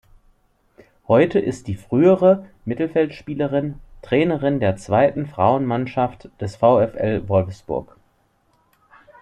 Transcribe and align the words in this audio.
Heute 1.07 1.37
ist 1.37 1.67
die 1.67 1.75
frühere 1.75 2.45
Mittelfeldspielerin 2.65 3.75
Trainerin 4.01 4.59
der 4.59 4.75
zweiten 4.75 5.27
Frauenmannschaft 5.27 6.31
des 6.41 6.55
VfL 6.55 7.27
Wolfsburg. 7.29 7.95